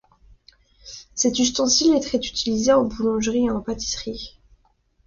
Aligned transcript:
Cet 1.13 1.37
ustensile 1.37 1.93
est 1.93 1.99
très 1.99 2.17
utilisé 2.17 2.73
en 2.73 2.85
boulangerie 2.85 3.45
et 3.45 3.51
en 3.51 3.61
pâtisserie. 3.61 4.41